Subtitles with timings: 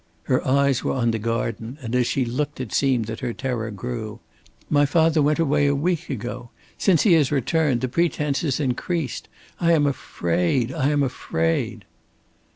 [0.23, 3.69] Her eyes were on the garden, and as she looked it seemed that her terror
[3.69, 4.19] grew.
[4.67, 6.49] "My father went away a week ago.
[6.75, 9.29] Since he has returned the pretence has increased.
[9.59, 10.71] I am afraid!
[10.71, 11.85] I am afraid!"